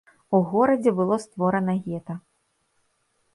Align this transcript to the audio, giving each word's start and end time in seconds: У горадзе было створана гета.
У 0.35 0.37
горадзе 0.53 0.93
было 0.99 1.17
створана 1.25 1.75
гета. 1.85 2.17